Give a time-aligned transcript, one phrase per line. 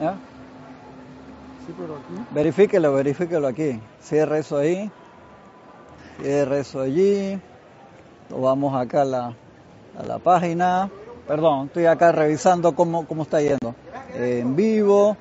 [0.00, 0.14] ¿Ya?
[1.66, 2.26] Sí, pero aquí.
[2.32, 3.80] Verifíquelo, verifíquelo aquí.
[4.00, 4.90] Cierre eso ahí.
[6.20, 7.40] Cierre eso allí.
[8.30, 9.26] Lo vamos acá a la,
[9.98, 10.90] a la página.
[11.26, 13.74] Perdón, estoy acá revisando cómo, cómo está yendo.
[14.14, 15.16] En vivo.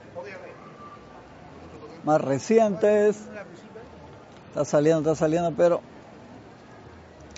[2.03, 3.21] Más recientes.
[4.49, 5.81] Está saliendo, está saliendo, pero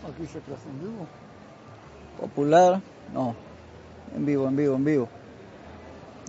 [0.06, 1.08] Aquí se clase en vivo.
[2.20, 2.82] popular.
[3.14, 3.36] No.
[4.16, 5.10] En vivo, en vivo, en vivo.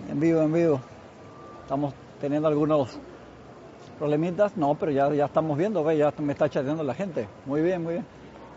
[0.09, 0.81] En vivo, en vivo.
[1.67, 2.97] Estamos teniendo algunos
[3.99, 4.55] problemitas.
[4.55, 7.27] No, pero ya, ya estamos viendo, ve, ya me está chateando la gente.
[7.45, 8.05] Muy bien, muy bien.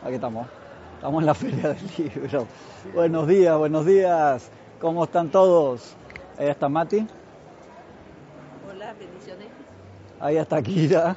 [0.04, 0.46] Aquí estamos.
[0.94, 2.46] Estamos en la Feria del Libro.
[2.94, 4.48] Buenos días, buenos días.
[4.80, 5.96] ¿Cómo están todos?
[6.38, 7.04] Ahí está Mati.
[8.70, 9.48] Hola, bendiciones.
[10.20, 11.16] Ahí está Kira.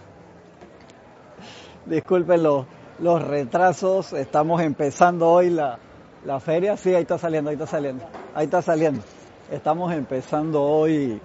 [1.86, 2.66] Disculpen los,
[2.98, 4.14] los retrasos.
[4.14, 5.78] Estamos empezando hoy la,
[6.26, 6.76] la feria.
[6.76, 8.04] Sí, ahí está saliendo, ahí está saliendo.
[8.34, 9.04] Ahí está saliendo.
[9.52, 11.22] Estamos empezando hoy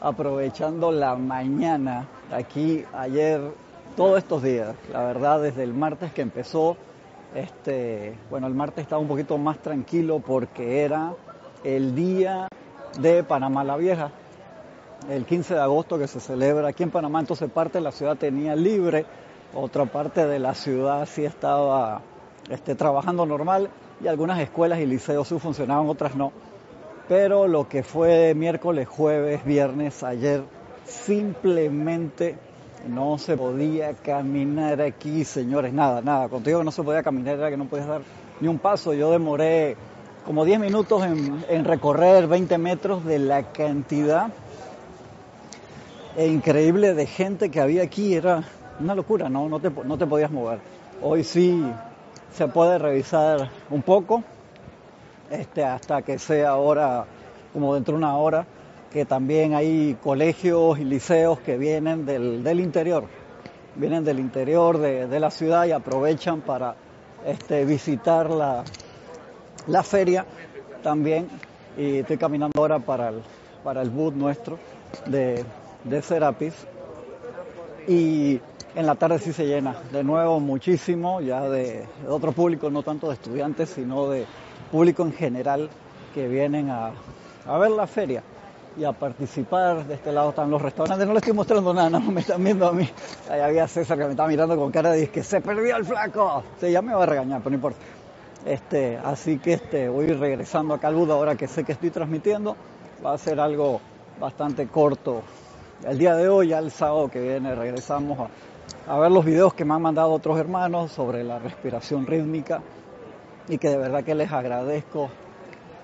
[0.00, 2.08] aprovechando la mañana.
[2.32, 3.40] Aquí ayer,
[3.96, 4.74] todos estos días.
[4.92, 6.76] La verdad, desde el martes que empezó.
[7.34, 11.12] Este, bueno, el martes estaba un poquito más tranquilo porque era
[11.64, 12.48] el día
[12.98, 14.10] de Panamá la Vieja
[15.08, 18.16] el 15 de agosto que se celebra aquí en Panamá, entonces parte de la ciudad
[18.16, 19.06] tenía libre,
[19.54, 22.02] otra parte de la ciudad sí estaba
[22.50, 23.70] este, trabajando normal
[24.02, 26.32] y algunas escuelas y liceos sí funcionaban, otras no.
[27.08, 30.42] Pero lo que fue miércoles, jueves, viernes, ayer,
[30.84, 32.36] simplemente
[32.88, 36.28] no se podía caminar aquí, señores, nada, nada.
[36.28, 38.02] Contigo que no se podía caminar era que no podías dar
[38.40, 38.92] ni un paso.
[38.92, 39.76] Yo demoré
[40.24, 44.28] como 10 minutos en, en recorrer 20 metros de la cantidad
[46.16, 48.42] e increíble de gente que había aquí, era
[48.80, 49.48] una locura, ¿no?
[49.48, 50.58] No te, no te podías mover.
[51.02, 51.62] Hoy sí
[52.32, 54.24] se puede revisar un poco,
[55.30, 57.06] este, hasta que sea ahora,
[57.52, 58.46] como dentro de una hora,
[58.90, 63.04] que también hay colegios y liceos que vienen del, del interior,
[63.74, 66.76] vienen del interior de, de, la ciudad y aprovechan para
[67.26, 68.64] este, visitar la,
[69.66, 70.24] la feria
[70.82, 71.28] también.
[71.76, 73.22] Y estoy caminando ahora para el,
[73.62, 74.58] para el boot nuestro
[75.06, 75.44] de,
[75.84, 76.54] de Serapis
[77.86, 78.40] y
[78.74, 82.82] en la tarde sí se llena de nuevo muchísimo ya de, de, otro público, no
[82.82, 84.26] tanto de estudiantes, sino de
[84.70, 85.68] público en general
[86.14, 86.92] que vienen a,
[87.46, 88.22] a, ver la feria
[88.76, 89.86] y a participar.
[89.86, 92.66] De este lado están los restaurantes, no les estoy mostrando nada, no me están viendo
[92.66, 92.88] a mí.
[93.30, 96.42] Ahí había César que me estaba mirando con cara de que se perdió el flaco.
[96.60, 97.78] Sí, ya me va a regañar, pero no importa.
[98.44, 102.56] Este, así que este, voy regresando acá al Buda ahora que sé que estoy transmitiendo.
[103.04, 103.80] Va a ser algo
[104.18, 105.22] bastante corto
[105.84, 109.52] el día de hoy, ya el sábado que viene, regresamos a, a, ver los videos
[109.54, 112.62] que me han mandado otros hermanos sobre la respiración rítmica
[113.48, 115.08] y que de verdad que les agradezco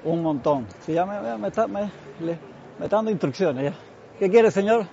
[0.05, 0.67] un montón.
[0.81, 1.91] Si ya me, me, está, me,
[2.21, 2.39] le,
[2.78, 3.78] me está dando instrucciones ya.
[4.19, 4.87] ¿Qué quiere, señor?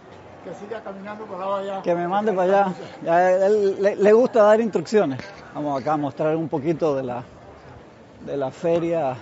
[0.44, 1.82] Que siga caminando para allá.
[1.82, 2.74] Que me mande para allá.
[3.04, 5.20] Ya, él, le, le, gusta dar instrucciones.
[5.54, 7.24] Vamos acá a mostrar un poquito de la,
[8.26, 9.16] de la feria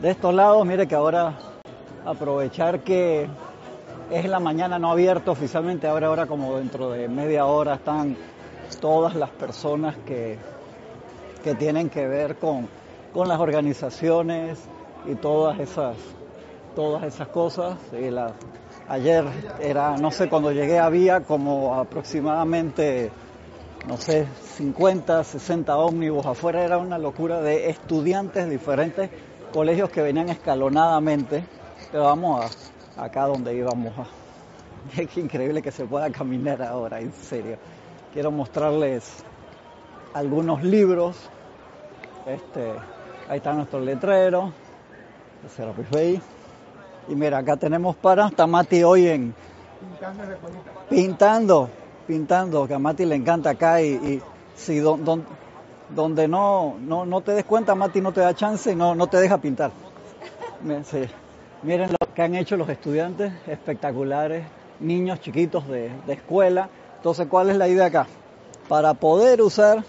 [0.00, 0.66] de estos lados.
[0.66, 1.34] Mire que ahora
[2.04, 3.28] aprovechar que
[4.10, 8.16] es la mañana no abierta oficialmente, ahora ahora como dentro de media hora están
[8.80, 10.38] todas las personas que,
[11.42, 12.68] que tienen que ver con,
[13.12, 14.58] con las organizaciones
[15.10, 15.96] y todas esas,
[16.74, 17.76] todas esas cosas.
[18.88, 19.24] Ayer
[19.60, 23.10] era, no sé, cuando llegué había como aproximadamente,
[23.86, 24.26] no sé,
[24.56, 29.10] 50, 60 ómnibus afuera, era una locura de estudiantes diferentes
[29.52, 31.44] colegios que venían escalonadamente,
[31.90, 32.44] pero vamos
[32.96, 33.92] a acá donde íbamos.
[34.96, 37.56] Es increíble que se pueda caminar ahora, en serio.
[38.12, 39.24] Quiero mostrarles
[40.14, 41.16] algunos libros.
[42.26, 42.72] Este,
[43.28, 44.52] ahí está nuestro letrero,
[45.56, 46.22] Serapis Bay.
[47.08, 49.34] Y mira, acá tenemos para Tamati hoy en
[50.88, 51.68] pintando,
[52.06, 54.22] pintando, que a Mati le encanta acá y,
[54.54, 55.24] si don,
[55.88, 59.06] donde no, no, no te des cuenta, Mati no te da chance y no, no
[59.06, 59.72] te deja pintar.
[60.84, 61.04] Sí.
[61.62, 64.44] Miren lo que han hecho los estudiantes, espectaculares,
[64.80, 66.68] niños chiquitos de, de, escuela.
[66.96, 68.06] Entonces, ¿cuál es la idea acá?
[68.68, 69.84] Para poder usar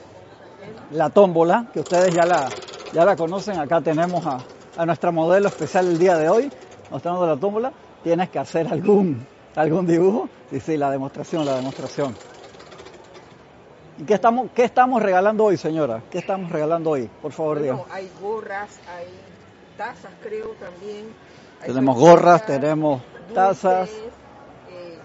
[0.91, 2.49] la tómbola, que ustedes ya la,
[2.93, 4.39] ya la conocen, acá tenemos a,
[4.77, 6.51] a nuestra modelo especial el día de hoy,
[6.91, 7.71] mostrando la tómbola,
[8.03, 9.25] tienes que hacer algún,
[9.55, 10.29] algún dibujo.
[10.49, 12.15] Sí, sí, la demostración, la demostración.
[13.97, 16.01] ¿Y qué estamos, qué estamos regalando hoy, señora?
[16.09, 17.09] ¿Qué estamos regalando hoy?
[17.21, 17.95] Por favor, bueno, diga.
[17.95, 19.07] Hay gorras, hay
[19.77, 21.05] tazas, creo también.
[21.61, 23.01] Hay tenemos gorras, tenemos
[23.33, 23.89] tazas.
[23.89, 24.97] Eh,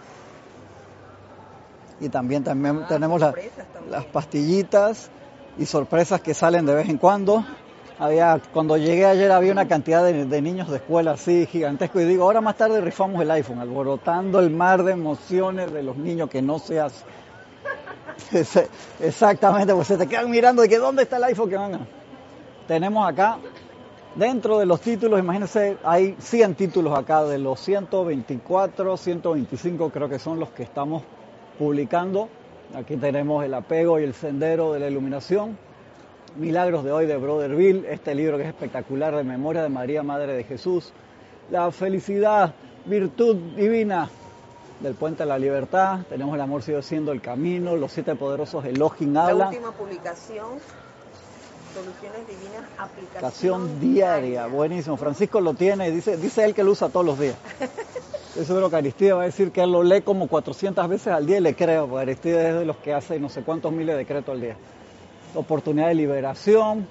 [2.01, 3.51] y también, también ah, tenemos la, también.
[3.91, 5.11] las pastillitas
[5.59, 7.45] y sorpresas que salen de vez en cuando.
[7.99, 12.25] Había, cuando llegué ayer había una cantidad de, niños de escuela así gigantesco y digo,
[12.25, 16.41] ahora más tarde rifamos el iPhone, alborotando el mar de emociones de los niños que
[16.41, 17.05] no se hace.
[19.01, 21.81] Exactamente, pues se te quedan mirando de que dónde está el iPhone que van a...
[22.69, 23.39] Tenemos acá,
[24.15, 30.21] dentro de los títulos, imagínense, hay 100 títulos acá, de los 124, 125 creo que
[30.21, 31.03] son los que estamos
[31.59, 32.29] publicando.
[32.75, 35.57] Aquí tenemos el apego y el sendero de la iluminación.
[36.37, 40.35] Milagros de hoy de Brotherville, este libro que es espectacular de memoria de María, Madre
[40.35, 40.93] de Jesús.
[41.51, 42.55] La felicidad,
[42.85, 44.11] virtud divina
[44.81, 46.01] del Puente a la Libertad.
[46.09, 49.49] Tenemos el amor sigue siendo el camino, los siete poderosos Elohim La habla.
[49.49, 50.59] última publicación,
[51.75, 54.97] Soluciones Divinas, aplicación, Aplicación diaria, buenísimo.
[54.97, 57.37] Francisco lo tiene, dice, dice él que lo usa todos los días.
[58.39, 61.27] Estoy seguro que Aristide va a decir que él lo lee como 400 veces al
[61.27, 63.97] día y le creo, porque Aristide es de los que hace no sé cuántos miles
[63.97, 64.55] de decretos al día.
[65.35, 66.87] Oportunidad de liberación,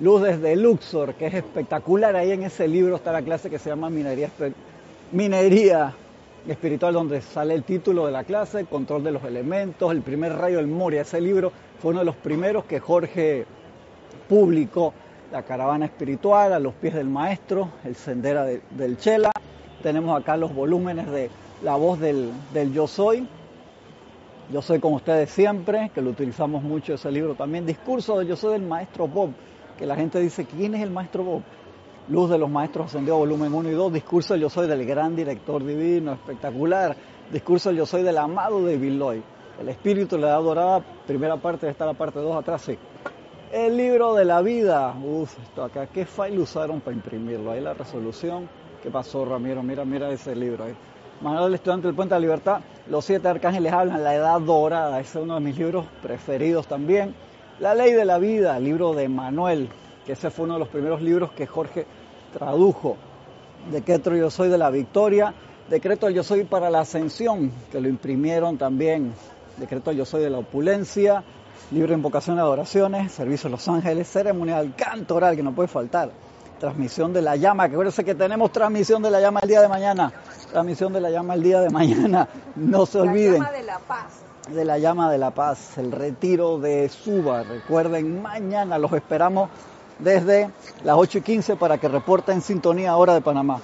[0.00, 2.14] Luz desde Luxor, que es espectacular.
[2.14, 5.94] Ahí en ese libro está la clase que se llama Minería,
[6.46, 10.58] Espiritual, donde sale el título de la clase, Control de los Elementos, el primer rayo
[10.58, 11.00] del Moria.
[11.00, 13.46] Ese libro fue uno de los primeros que Jorge
[14.28, 14.92] publicó
[15.32, 19.32] la caravana espiritual a los pies del maestro, el sendera de- del Chela.
[19.82, 21.30] Tenemos acá los volúmenes de
[21.62, 22.32] La voz del,
[22.72, 23.26] Yo Soy.
[24.52, 27.66] Yo soy con ustedes siempre, que lo utilizamos mucho ese libro también.
[27.66, 29.30] Discurso del Yo Soy del maestro Bob,
[29.78, 31.42] que la gente dice, ¿quién es el maestro Bob?
[32.08, 33.92] Luz de los Maestros Ascendió, volumen 1 y 2.
[33.92, 36.96] Discurso del Yo Soy del gran director divino, espectacular.
[37.32, 39.22] Discurso del Yo Soy del amado de Villoy.
[39.60, 42.76] El espíritu de la edad dorada, primera parte, está la parte 2 atrás, sí.
[43.52, 44.94] El libro de la vida.
[45.02, 47.52] Uf, esto acá, ¿qué file usaron para imprimirlo?
[47.52, 48.48] Ahí la resolución.
[48.82, 49.62] ¿Qué pasó, Ramiro?
[49.62, 50.74] Mira, mira ese libro ahí.
[51.20, 52.60] Manuel del Estudiante del Puente de la Libertad.
[52.90, 54.98] Los siete arcángeles hablan, la edad dorada.
[54.98, 57.14] Ese es uno de mis libros preferidos también.
[57.60, 59.68] La ley de la vida, libro de Manuel,
[60.04, 61.86] que ese fue uno de los primeros libros que Jorge
[62.36, 62.96] tradujo.
[63.70, 65.32] Decreto Yo Soy de la Victoria.
[65.70, 69.12] Decreto Yo Soy para la Ascensión, que lo imprimieron también.
[69.58, 71.22] Decreto Yo Soy de la Opulencia.
[71.70, 73.12] Libro de Invocación y Adoraciones.
[73.12, 74.10] Servicio de los Ángeles.
[74.10, 76.10] Ceremonial Canto Oral, que no puede faltar.
[76.62, 79.66] Transmisión de la llama, que acuérdense que tenemos transmisión de la llama el día de
[79.66, 80.12] mañana.
[80.52, 82.28] Transmisión de la llama el día de mañana.
[82.54, 84.04] No se olviden La llama de la paz.
[84.48, 87.42] de la llama de la paz, el retiro de Suba.
[87.42, 89.50] Recuerden, mañana los esperamos
[89.98, 90.50] desde
[90.84, 93.58] las 8 y 15 para que reporten sintonía hora de Panamá.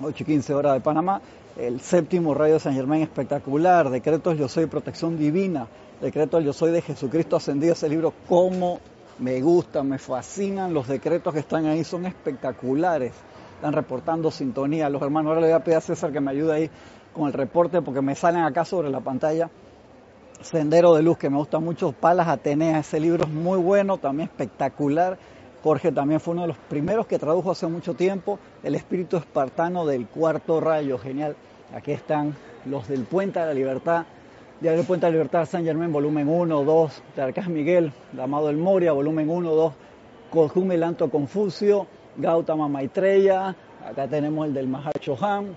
[0.00, 1.20] 8 y 15 hora de Panamá.
[1.56, 3.90] El séptimo rayo de San Germán espectacular.
[3.90, 5.66] Decretos Yo Soy Protección Divina.
[6.00, 7.72] Decretos Yo Soy de Jesucristo Ascendido.
[7.72, 8.78] Ese libro, como
[9.18, 10.74] me gusta, me fascinan.
[10.74, 13.12] Los decretos que están ahí son espectaculares.
[13.56, 14.88] Están reportando sintonía.
[14.88, 16.70] Los hermanos, ahora le voy a pedir a César que me ayude ahí
[17.12, 19.50] con el reporte porque me salen acá sobre la pantalla.
[20.40, 24.28] Sendero de Luz, que me gusta mucho, Palas Atenea, ese libro es muy bueno, también
[24.28, 25.16] espectacular.
[25.62, 29.86] Jorge también fue uno de los primeros que tradujo hace mucho tiempo El espíritu espartano
[29.86, 31.36] del cuarto rayo, genial.
[31.74, 32.36] Aquí están
[32.66, 34.04] los del Puente de la Libertad,
[34.60, 38.46] Diario del Puente de Libertad, San Germán, volumen 1, 2, de Arcás Miguel, el Amado
[38.46, 39.72] del Moria, volumen 1, 2,
[40.30, 45.56] Kojume Lanto Confucio, Gautama Maitreya, acá tenemos el del Mahacho Han,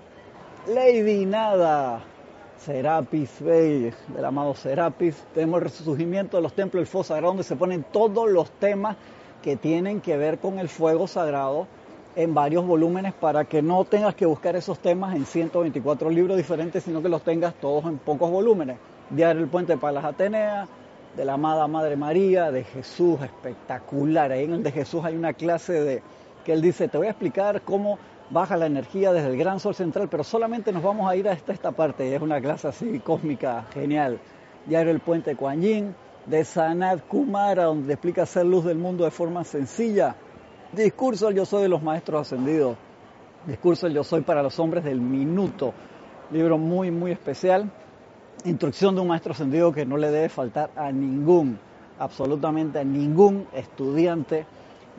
[0.67, 2.01] Lady Nada,
[2.57, 5.23] Serapis Bey, del amado Serapis.
[5.33, 8.97] Tenemos el resurgimiento de los templos del fuego sagrado, donde se ponen todos los temas
[9.43, 11.67] que tienen que ver con el fuego sagrado
[12.17, 16.83] en varios volúmenes para que no tengas que buscar esos temas en 124 libros diferentes,
[16.83, 18.77] sino que los tengas todos en pocos volúmenes.
[19.11, 20.67] Diario El Puente para las Atenea,
[21.15, 24.31] de la amada Madre María, de Jesús, espectacular.
[24.31, 26.01] Ahí en el de Jesús hay una clase de
[26.43, 27.99] que él dice, te voy a explicar cómo
[28.31, 31.33] baja la energía desde el gran sol central, pero solamente nos vamos a ir a
[31.33, 32.15] esta, parte.
[32.15, 34.17] Es una clase así cósmica, genial.
[34.65, 39.11] Diario El Puente Kuan Yin, de Sanat Kumara, donde explica hacer luz del mundo de
[39.11, 40.15] forma sencilla.
[40.73, 42.75] Discurso del Yo Soy de los Maestros Ascendidos.
[43.45, 45.73] Discurso del Yo Soy para los hombres del minuto.
[46.29, 47.71] Libro muy, muy especial.
[48.43, 51.57] Instrucción de un maestro ascendido que no le debe faltar a ningún,
[51.97, 54.45] absolutamente a ningún estudiante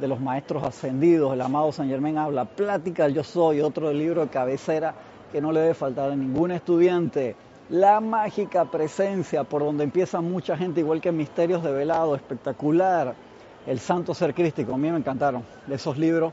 [0.00, 1.34] de los maestros ascendidos.
[1.34, 4.94] El amado San Germán habla, Plática del Yo Soy, otro libro de cabecera
[5.30, 7.36] que no le debe faltar a ningún estudiante.
[7.68, 13.27] La mágica presencia, por donde empieza mucha gente, igual que Misterios de Velado, espectacular.
[13.68, 16.32] El Santo Ser Crístico, a mí me encantaron esos libros,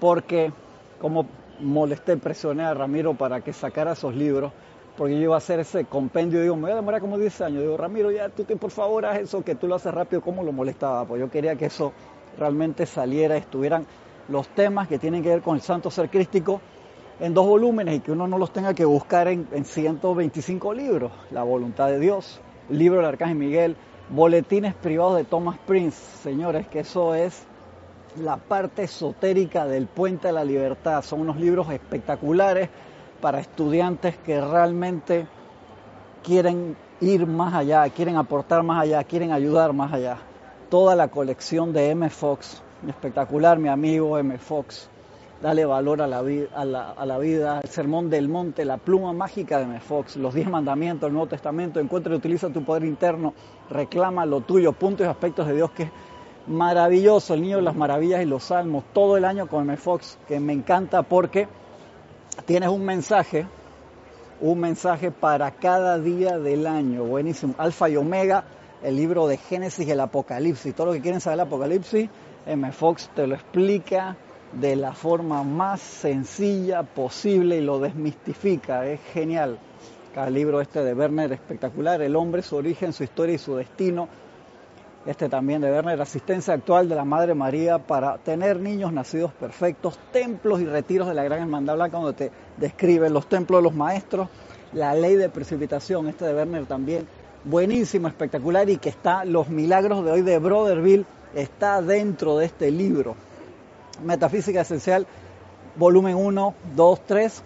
[0.00, 0.52] porque
[1.00, 1.26] como
[1.60, 4.50] molesté, presioné a Ramiro para que sacara esos libros,
[4.96, 7.62] porque yo iba a hacer ese compendio, digo, me voy a demorar como 10 años,
[7.62, 10.42] digo, Ramiro, ya tú que por favor haz eso, que tú lo haces rápido, ¿cómo
[10.42, 11.04] lo molestaba?
[11.04, 11.92] Pues yo quería que eso
[12.36, 13.86] realmente saliera, estuvieran
[14.28, 16.60] los temas que tienen que ver con el Santo Ser Crístico
[17.20, 21.12] en dos volúmenes y que uno no los tenga que buscar en, en 125 libros.
[21.30, 23.76] La voluntad de Dios, libro del Arcángel Miguel,
[24.12, 25.98] boletines privados de Thomas Prince.
[26.22, 27.44] Señores, que eso es
[28.16, 31.02] la parte esotérica del Puente de la Libertad.
[31.02, 32.68] Son unos libros espectaculares
[33.20, 35.26] para estudiantes que realmente
[36.22, 40.18] quieren ir más allá, quieren aportar más allá, quieren ayudar más allá.
[40.68, 42.08] Toda la colección de M.
[42.10, 44.36] Fox, espectacular mi amigo M.
[44.38, 44.88] Fox,
[45.42, 49.64] dale valor a la, a, la, vida, el sermón del monte, la pluma mágica de
[49.64, 49.80] M.
[49.80, 53.34] Fox, los diez mandamientos, el Nuevo Testamento, encuentra y utiliza tu poder interno,
[53.68, 55.90] reclama lo tuyo, puntos y aspectos de Dios que es
[56.46, 59.76] maravilloso, el niño de las maravillas y los salmos, todo el año con M.
[59.76, 61.48] Fox, que me encanta porque
[62.46, 63.46] tienes un mensaje
[64.40, 67.04] un mensaje para cada día del año.
[67.04, 67.54] Buenísimo.
[67.58, 68.42] Alfa y Omega,
[68.82, 70.74] el libro de Génesis y el Apocalipsis.
[70.74, 72.10] Todo lo que quieren saber del Apocalipsis,
[72.44, 72.72] M.
[72.72, 74.16] Fox te lo explica
[74.52, 78.86] de la forma más sencilla posible y lo desmistifica.
[78.86, 79.58] Es genial.
[80.14, 82.02] Cada libro este de Werner espectacular.
[82.02, 84.08] El hombre, su origen, su historia y su destino
[85.04, 89.98] este también de Werner, asistencia actual de la Madre María para tener niños nacidos perfectos,
[90.12, 93.74] templos y retiros de la Gran Hermandad Blanca, donde te describe los templos de los
[93.74, 94.28] maestros,
[94.72, 97.08] la ley de precipitación, este de Werner también,
[97.44, 101.04] buenísimo, espectacular y que está, los milagros de hoy de Broderville,
[101.34, 103.16] está dentro de este libro.
[104.00, 105.06] Metafísica Esencial,
[105.76, 107.42] volumen 1, 2, 3,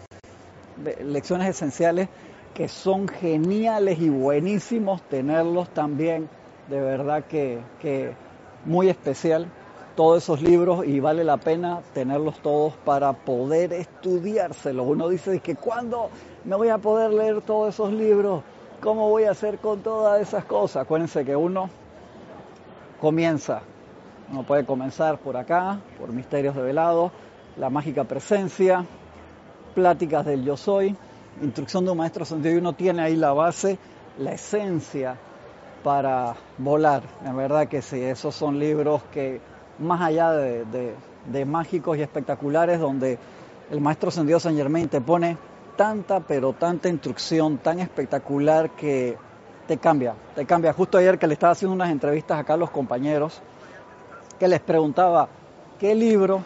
[1.04, 2.08] lecciones esenciales
[2.54, 6.28] que son geniales y buenísimos tenerlos también
[6.68, 8.14] de verdad que,
[8.64, 9.46] muy especial
[9.94, 14.86] todos esos libros y vale la pena tenerlos todos para poder estudiárselos.
[14.86, 16.10] Uno dice que cuándo
[16.44, 18.42] me voy a poder leer todos esos libros,
[18.80, 20.82] cómo voy a hacer con todas esas cosas.
[20.82, 21.70] Acuérdense que uno
[23.00, 23.62] comienza,
[24.30, 27.12] uno puede comenzar por acá, por Misterios de Velado,
[27.56, 28.85] La Mágica Presencia,
[29.75, 30.97] Pláticas del Yo Soy,
[31.42, 33.78] Instrucción de un Maestro Sentido y uno tiene ahí la base,
[34.18, 35.16] la esencia
[35.85, 37.02] para volar.
[37.25, 39.40] En verdad que sí, esos son libros que
[39.78, 43.18] más allá de, mágicos y espectaculares, donde
[43.71, 45.37] el maestro Sendido San Germain te pone
[45.76, 49.16] tanta, pero tanta instrucción tan espectacular que
[49.68, 50.73] te cambia, te cambia.
[50.73, 53.42] Justo ayer que le estaba haciendo unas entrevistas acá a los compañeros,
[54.38, 55.28] que les preguntaba,
[55.78, 56.42] ¿qué libro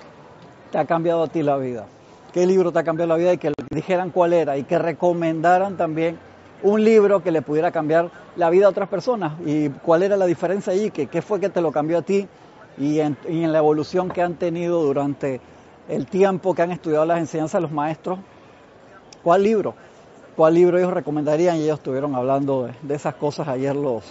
[0.70, 1.86] te ha cambiado a ti la vida?
[2.32, 3.32] ¿Qué libro te ha cambiado la vida?
[3.32, 6.18] Y que dijeran cuál era y que recomendaran también
[6.62, 10.26] un libro que le pudiera cambiar la vida a otras personas y cuál era la
[10.26, 12.28] diferencia allí, que qué fue que te lo cambió a ti
[12.78, 13.16] y en,
[13.52, 15.40] la evolución que han tenido durante
[15.88, 18.18] el tiempo que han estudiado las enseñanzas de los maestros.
[19.22, 19.74] ¿Cuál libro?
[20.36, 21.56] ¿Cuál libro ellos recomendarían?
[21.56, 24.04] Y ellos estuvieron hablando de, esas cosas ayer los,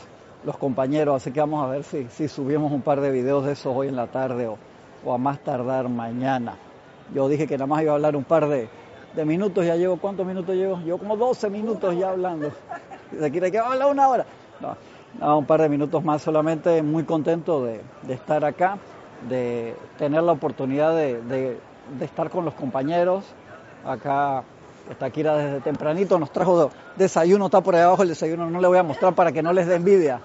[0.43, 3.53] los compañeros, así que vamos a ver si, si subimos un par de videos de
[3.53, 4.58] esos hoy en la tarde o,
[5.05, 6.55] o a más tardar mañana.
[7.13, 8.69] Yo dije que nada más iba a hablar un par de,
[9.15, 10.77] de minutos, ya llevo, ¿cuántos minutos llevo?
[10.77, 12.51] Llevo como 12 minutos ya hablando.
[13.17, 14.25] ¿Se quiere que habla una hora?
[15.19, 18.77] No, un par de minutos más solamente, muy contento de, estar acá,
[19.27, 21.58] de tener la oportunidad de,
[22.01, 23.25] estar con los compañeros.
[23.86, 24.43] Acá
[24.89, 28.67] está Kira desde tempranito, nos trajo desayuno, está por ahí abajo el desayuno, no le
[28.67, 30.22] voy a mostrar para que no les dé envidia.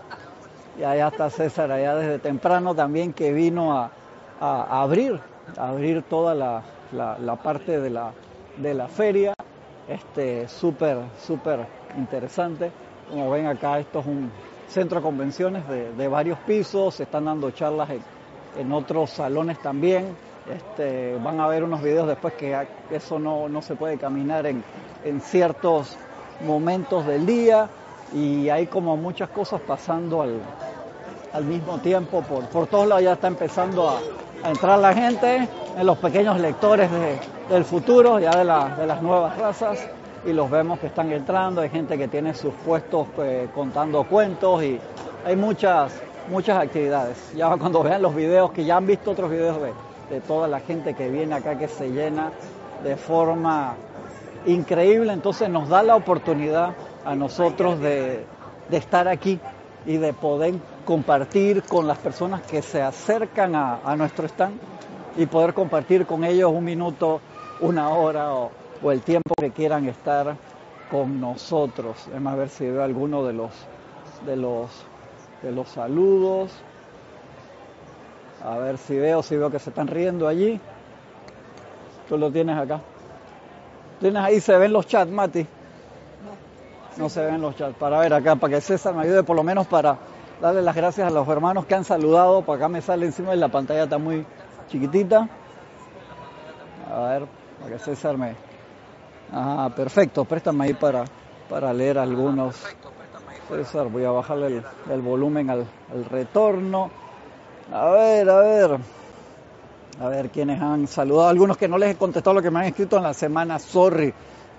[0.79, 3.91] Y allá está César, allá desde temprano también que vino a,
[4.41, 5.21] abrir,
[5.57, 8.13] a abrir toda la parte de la,
[8.57, 9.35] de la feria.
[9.89, 11.67] Este, súper, súper
[11.99, 12.73] interesante.
[13.11, 14.31] Como ven acá, esto es un
[14.69, 17.91] centro de convenciones de, varios pisos, se están dando charlas
[18.57, 20.17] en, otros salones también.
[20.51, 24.63] Este, van a ver unos videos después que eso no, no se puede caminar en,
[25.03, 25.97] en, ciertos
[26.47, 27.69] momentos del día
[28.13, 30.39] y hay como muchas cosas pasando al,
[31.33, 32.21] al mismo tiempo.
[32.23, 34.01] Por, por todos lados ya está empezando a,
[34.45, 36.91] a entrar la gente, en los pequeños lectores
[37.49, 38.45] del futuro, ya de,
[38.81, 39.89] de, las nuevas razas,
[40.27, 44.63] y los vemos que están entrando, hay gente que tiene sus puestos eh, contando cuentos
[44.63, 44.79] y
[45.25, 45.95] hay muchas,
[46.29, 47.33] muchas actividades.
[47.35, 49.73] Ya cuando vean los videos, que ya han visto otros videos de,
[50.15, 52.31] de toda la gente que viene acá, que se llena
[52.85, 53.75] de forma
[54.47, 58.25] increíble, entonces nos da la oportunidad a nosotros de,
[58.71, 59.41] estar aquí
[59.87, 60.55] y de poder
[60.85, 64.59] compartir con las personas que se acercan a, a nuestro stand
[65.17, 67.21] y poder compartir con ellos un minuto,
[67.61, 68.51] una hora o,
[68.91, 70.37] el tiempo que quieran estar
[70.91, 71.97] con nosotros.
[72.13, 73.51] Vamos a ver si veo alguno de los
[74.27, 74.71] de los
[75.43, 76.53] de los saludos.
[78.45, 80.61] A ver si veo, si veo que se están riendo allí.
[82.09, 82.81] Tú lo tienes acá.
[84.01, 85.47] Tienes ahí, se ven los chats, Mati.
[86.99, 87.75] No se ven los chats.
[87.77, 89.97] Para ver acá, para que César me ayude por lo menos para
[90.41, 92.43] darle las gracias a los hermanos que han saludado.
[92.43, 94.27] Para acá me sale encima de la pantalla, está muy,
[94.69, 95.29] chiquitita.
[96.91, 97.27] A ver,
[97.61, 98.35] para que César me...
[99.33, 101.05] Ah, perfecto, préstame ahí para,
[101.49, 102.63] para leer algunos.
[103.49, 106.91] César, voy a bajarle el, volumen al, al, retorno.
[107.75, 108.79] A ver, a ver.
[110.01, 111.29] A ver quiénes han saludado.
[111.29, 113.59] Algunos que no les he contestado lo que me han escrito en la semana.
[113.59, 114.15] Sorry.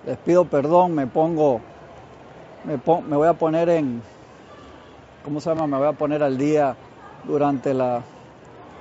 [0.06, 0.94] Les pido perdón.
[0.94, 1.62] Me pongo.
[2.66, 4.02] Me, me voy a poner en.
[5.24, 5.66] ¿Cómo se llama?
[5.66, 6.76] Me voy a poner al día
[7.24, 8.02] durante la,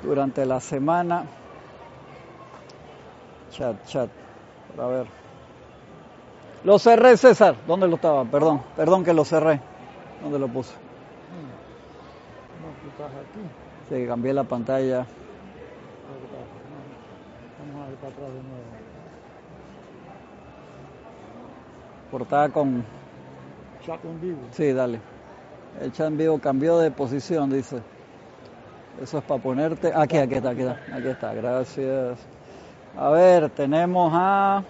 [0.02, 1.26] durante la semana.
[3.52, 4.10] Chat, chat.
[4.76, 5.06] A ver.
[6.64, 7.54] Lo cerré, César.
[7.68, 8.24] ¿Dónde lo estaba?
[8.24, 8.62] Perdón.
[8.74, 9.60] Perdón que lo cerré.
[10.20, 10.72] ¿Dónde lo puse?
[12.60, 13.73] No, tú estás aquí.
[13.88, 15.06] Sí, cambié la pantalla.
[17.58, 18.64] Vamos a ir para atrás de nuevo.
[22.10, 22.84] Portada con
[23.84, 24.38] Chat en vivo.
[24.52, 25.00] Sí, dale.
[25.80, 27.82] El chat en vivo cambió de posición, dice.
[29.02, 29.92] Eso es para ponerte.
[29.94, 30.96] Aquí, aquí está, aquí está.
[30.96, 32.18] Aquí está, gracias.
[32.96, 34.62] A ver, tenemos a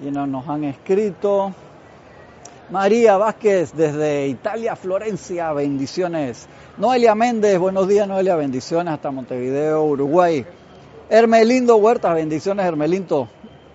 [0.00, 1.52] quienes nos han escrito.
[2.72, 6.48] María Vázquez desde Italia, Florencia, bendiciones.
[6.78, 10.46] Noelia Méndez, buenos días Noelia, bendiciones hasta Montevideo, Uruguay.
[11.10, 13.28] Hermelindo Huertas, bendiciones Hermelindo.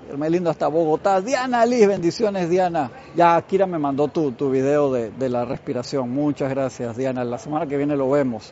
[0.09, 1.21] Hermelindo hasta Bogotá.
[1.21, 2.89] Diana Liz, bendiciones Diana.
[3.15, 6.09] Ya Kira me mandó tu, tu video de, de la respiración.
[6.09, 7.23] Muchas gracias Diana.
[7.23, 8.51] La semana que viene lo vemos.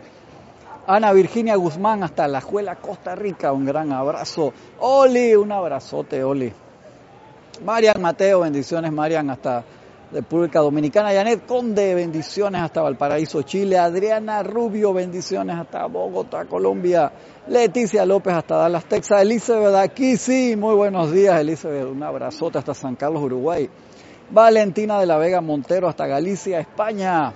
[0.86, 3.52] Ana Virginia Guzmán hasta La Juela, Costa Rica.
[3.52, 4.54] Un gran abrazo.
[4.78, 6.54] Oli, un abrazote Oli.
[7.64, 9.64] Marian Mateo, bendiciones Marian hasta
[10.16, 11.14] República Dominicana.
[11.14, 13.78] Janet Conde, bendiciones hasta Valparaíso, Chile.
[13.78, 17.12] Adriana Rubio, bendiciones hasta Bogotá, Colombia.
[17.48, 19.22] Leticia López hasta Dallas, Texas.
[19.22, 21.86] Elizabeth aquí, sí, muy buenos días Elizabeth.
[21.86, 23.70] Un abrazote hasta San Carlos, Uruguay.
[24.32, 27.34] Valentina de la Vega Montero hasta Galicia, España.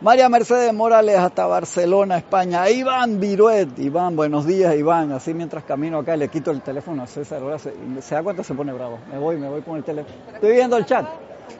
[0.00, 2.70] María Mercedes Morales hasta Barcelona, España.
[2.70, 3.78] Iván Viruet.
[3.78, 5.12] Iván, buenos días, Iván.
[5.12, 7.42] Así mientras camino acá le quito el teléfono a César.
[7.42, 7.74] Ahora se,
[8.10, 8.98] da cuenta, se pone bravo.
[9.12, 10.14] Me voy, me voy con el teléfono.
[10.32, 11.06] Estoy viendo el chat.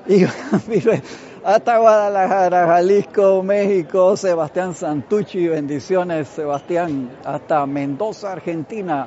[0.07, 1.05] Iván Viruet.
[1.45, 4.17] Hasta Guadalajara, Jalisco, México.
[4.17, 5.47] Sebastián Santucci.
[5.47, 7.11] Bendiciones, Sebastián.
[7.27, 9.07] Hasta Mendoza, Argentina.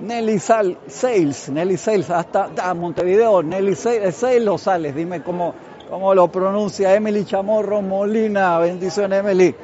[0.00, 5.54] Nelly Sal, Sales, Nelly Sales, hasta Montevideo, Nelly Sales, Sales Sales, dime cómo,
[5.88, 9.54] cómo lo pronuncia, Emily Chamorro Molina, bendiciones Emily,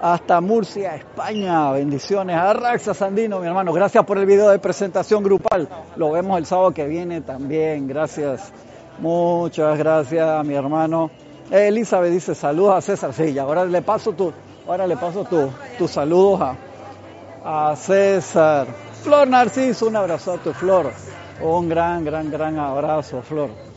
[0.00, 5.22] hasta Murcia, España, bendiciones, a Raxa Sandino, mi hermano, gracias por el video de presentación
[5.22, 8.52] grupal, lo vemos el sábado que viene también, gracias,
[8.98, 11.10] muchas gracias mi hermano.
[11.50, 14.32] Elizabeth dice saludos a César, sí, ahora le paso tu,
[14.66, 15.48] ahora le paso tu,
[15.78, 18.66] tus saludos a, a César.
[19.02, 20.92] Flor Narciso, un abrazo a tu Flor.
[21.40, 23.67] Un gran, gran, gran abrazo, Flor.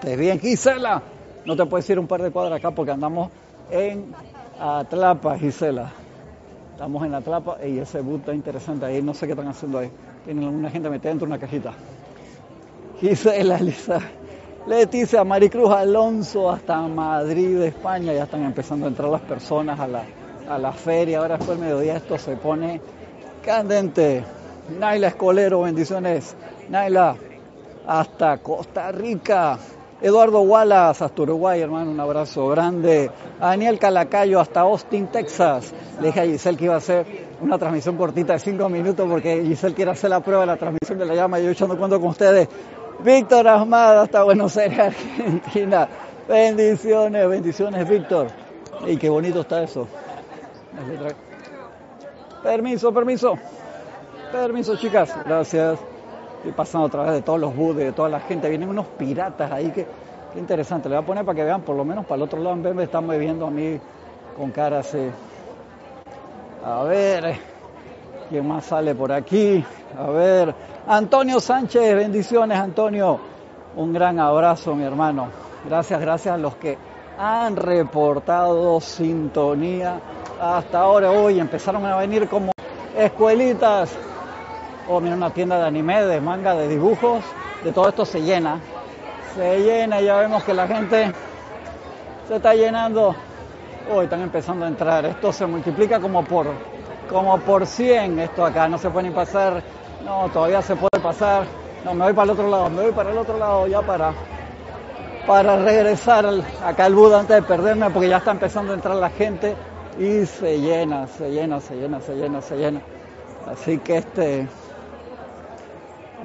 [0.00, 1.02] Estés bien, Gisela.
[1.44, 3.28] No te puedes ir un par de cuadras acá porque andamos
[3.70, 4.14] en
[4.58, 5.92] Atlapa, Gisela.
[6.72, 9.02] Estamos en Atlapa y ese boot está interesante ahí.
[9.02, 9.90] No sé qué están haciendo ahí.
[10.24, 11.74] Tienen alguna gente metida dentro de una cajita.
[12.98, 14.00] Gisela, Lisa.
[14.66, 18.14] Leticia, Maricruz Alonso, hasta Madrid, España.
[18.14, 20.02] Ya están empezando a entrar las personas a la,
[20.48, 21.18] a la feria.
[21.18, 22.80] Ahora después del mediodía esto se pone
[23.44, 24.24] candente.
[24.78, 26.34] Naila Escolero, bendiciones.
[26.70, 27.16] Naila,
[27.86, 29.58] hasta Costa Rica.
[30.02, 33.10] Eduardo Wallace, hasta Uruguay, hermano, un abrazo grande.
[33.38, 35.72] Daniel Calacayo, hasta Austin, Texas.
[36.00, 37.06] Le dije a Giselle que iba a hacer
[37.40, 40.98] una transmisión cortita de cinco minutos porque Giselle quiere hacer la prueba de la transmisión
[40.98, 42.48] de la llama y yo echando cuento con ustedes.
[43.04, 44.78] Víctor Ahmad, hasta Buenos Aires,
[45.18, 45.88] Argentina.
[46.26, 48.28] Bendiciones, bendiciones, Víctor.
[48.86, 49.86] Y qué bonito está eso.
[52.42, 53.34] Permiso, permiso.
[54.32, 55.14] Permiso, chicas.
[55.26, 55.78] Gracias.
[56.40, 58.48] Estoy pasando a través de todos los booths, de toda la gente.
[58.48, 59.86] Vienen unos piratas ahí que,
[60.36, 60.88] interesante.
[60.88, 62.62] Le voy a poner para que vean, por lo menos para el otro lado, en
[62.62, 63.78] vez me están viendo a mí
[64.38, 65.10] con cara así.
[66.64, 67.36] A ver,
[68.30, 69.62] ¿quién más sale por aquí?
[69.98, 70.54] A ver,
[70.86, 73.20] Antonio Sánchez, bendiciones, Antonio.
[73.76, 75.28] Un gran abrazo, mi hermano.
[75.68, 76.78] Gracias, gracias a los que
[77.18, 80.00] han reportado sintonía
[80.40, 81.10] hasta ahora.
[81.10, 82.52] Hoy empezaron a venir como
[82.96, 83.94] escuelitas.
[84.88, 87.22] Oh, mira, una tienda de anime, de manga, de dibujos.
[87.64, 88.60] De todo esto se llena.
[89.34, 91.12] Se llena ya vemos que la gente
[92.26, 93.14] se está llenando.
[93.92, 95.04] Hoy están empezando a entrar.
[95.04, 96.46] Esto se multiplica como por,
[97.08, 98.68] como por 100 esto acá.
[98.68, 99.62] No se puede ni pasar.
[100.04, 101.44] No, todavía se puede pasar.
[101.84, 102.70] No, me voy para el otro lado.
[102.70, 104.12] Me voy para el otro lado ya para,
[105.26, 106.26] para regresar
[106.64, 109.54] acá al Buda antes de perderme porque ya está empezando a entrar la gente
[109.98, 112.80] y se llena, se llena, se llena, se llena, se llena.
[113.46, 114.48] Así que este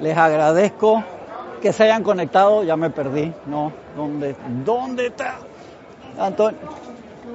[0.00, 1.02] les agradezco
[1.60, 5.36] que se hayan conectado, ya me perdí, no, ¿dónde, dónde está?
[6.18, 6.58] Antonio,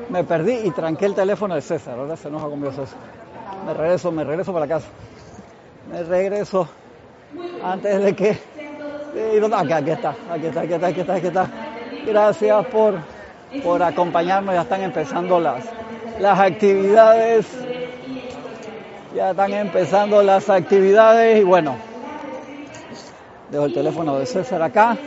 [0.09, 2.97] me perdí y tranqué el teléfono de César, ahora se enoja conmigo César.
[3.65, 4.87] Me regreso, me regreso para casa.
[5.91, 6.67] Me regreso
[7.63, 8.37] antes de que...
[9.53, 11.47] Aquí, aquí está, aquí está, aquí está, aquí está, aquí está.
[12.05, 12.95] Gracias por,
[13.63, 15.65] por acompañarnos, ya están empezando las,
[16.19, 17.45] las actividades
[19.13, 21.75] Ya están empezando las actividades y bueno,
[23.51, 24.97] dejo el teléfono de César acá.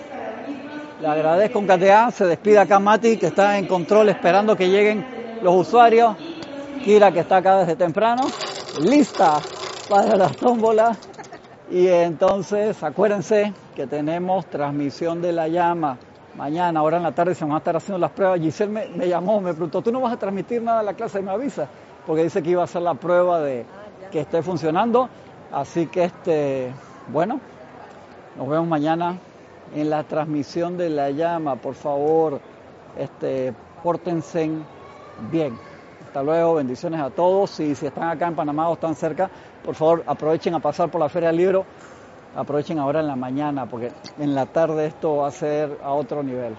[1.00, 5.04] Le agradezco un KTA, se despide acá Mati que está en control esperando que lleguen
[5.42, 6.14] los usuarios.
[6.85, 8.22] Kira que está acá desde temprano,
[8.80, 9.38] lista
[9.88, 10.96] para la tómbola.
[11.70, 15.96] Y entonces acuérdense que tenemos transmisión de la llama.
[16.37, 18.40] Mañana, ahora en la tarde, se van a estar haciendo las pruebas.
[18.40, 21.20] Giselle me, me llamó, me preguntó, ¿tú no vas a transmitir nada en la clase?
[21.20, 21.68] Y me avisa,
[22.07, 23.64] porque dice que iba a hacer la prueba de
[24.11, 25.09] que esté funcionando.
[25.52, 26.72] Así que, este,
[27.09, 27.40] bueno,
[28.37, 29.18] nos vemos mañana
[29.75, 31.57] en la transmisión de la llama.
[31.57, 32.40] Por favor,
[32.99, 34.51] este, pórtense
[35.31, 35.59] bien.
[36.07, 37.59] Hasta luego, bendiciones a todos.
[37.61, 39.31] Y si están acá en Panamá o están cerca,
[39.64, 41.64] por favor aprovechen a pasar por la Feria del Libro.
[42.37, 46.23] Aprovechen ahora en la mañana, porque en la tarde esto va a ser a otro
[46.23, 46.57] nivel.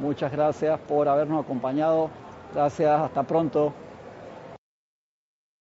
[0.00, 2.10] Muchas gracias por habernos acompañado.
[2.54, 3.72] Gracias, hasta pronto.